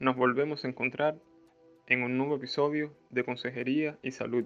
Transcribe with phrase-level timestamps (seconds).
[0.00, 1.16] Nos volvemos a encontrar
[1.88, 4.44] en un nuevo episodio de Consejería y Salud,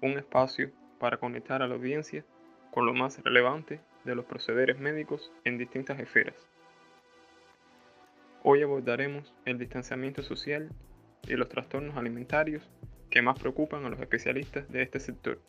[0.00, 2.24] un espacio para conectar a la audiencia
[2.70, 6.36] con lo más relevante de los procederes médicos en distintas esferas.
[8.44, 10.70] Hoy abordaremos el distanciamiento social
[11.26, 12.70] y los trastornos alimentarios
[13.10, 15.40] que más preocupan a los especialistas de este sector.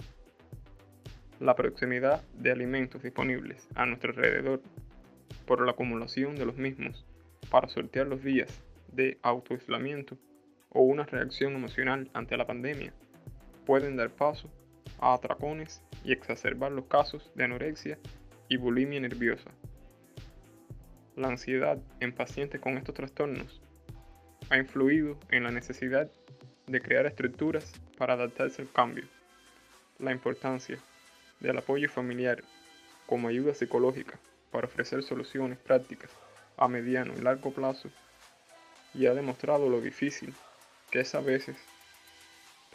[1.40, 4.64] La proximidad de alimentos disponibles a nuestro alrededor
[5.46, 7.06] por la acumulación de los mismos
[7.52, 10.18] para sortear los días de autoaislamiento
[10.70, 12.94] o una reacción emocional ante la pandemia
[13.66, 14.50] pueden dar paso
[15.00, 17.98] a atracones y exacerbar los casos de anorexia
[18.50, 19.52] y bulimia nerviosa.
[21.16, 23.62] La ansiedad en pacientes con estos trastornos
[24.50, 26.10] ha influido en la necesidad
[26.68, 29.06] de crear estructuras para adaptarse al cambio.
[30.00, 30.78] La importancia
[31.40, 32.44] del apoyo familiar
[33.06, 34.20] como ayuda psicológica
[34.52, 36.12] para ofrecer soluciones prácticas
[36.58, 37.90] a mediano y largo plazo
[38.98, 40.34] y ha demostrado lo difícil
[40.92, 41.56] que es a veces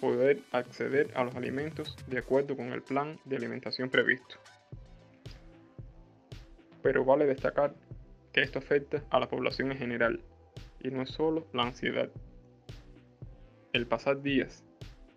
[0.01, 4.37] poder acceder a los alimentos de acuerdo con el plan de alimentación previsto.
[6.83, 7.75] Pero vale destacar
[8.33, 10.21] que esto afecta a la población en general
[10.81, 12.11] y no es solo la ansiedad.
[13.73, 14.65] El pasar días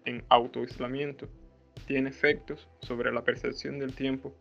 [0.05, 1.27] en autoaislamiento
[1.87, 4.35] tiene efectos sobre la percepción del tiempo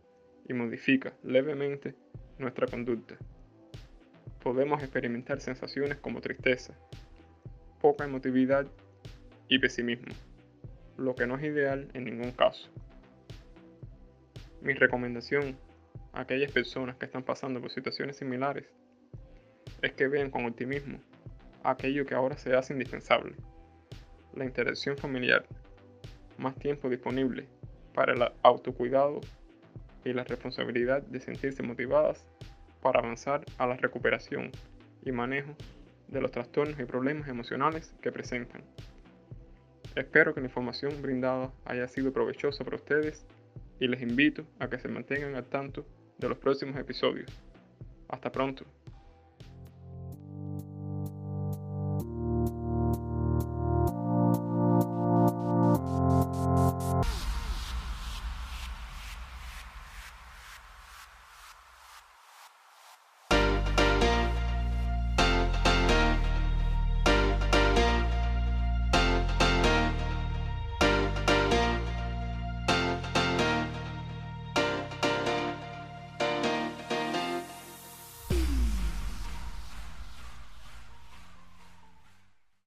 [0.47, 1.95] y modifica levemente
[2.37, 3.17] nuestra conducta
[4.45, 6.75] podemos experimentar sensaciones como tristeza,
[7.81, 8.67] poca emotividad
[9.47, 10.13] y pesimismo,
[10.97, 12.69] lo que no es ideal en ningún caso.
[14.61, 15.57] Mi recomendación
[16.13, 18.65] a aquellas personas que están pasando por situaciones similares
[19.81, 20.99] es que vean con optimismo
[21.63, 23.33] aquello que ahora se hace indispensable,
[24.35, 25.43] la interacción familiar,
[26.37, 27.47] más tiempo disponible
[27.95, 29.21] para el autocuidado
[30.03, 32.27] y la responsabilidad de sentirse motivadas
[32.85, 34.51] para avanzar a la recuperación
[35.03, 35.55] y manejo
[36.07, 38.61] de los trastornos y problemas emocionales que presentan.
[39.95, 43.25] Espero que la información brindada haya sido provechosa para ustedes
[43.79, 45.83] y les invito a que se mantengan al tanto
[46.19, 47.31] de los próximos episodios.
[48.07, 48.65] Hasta pronto.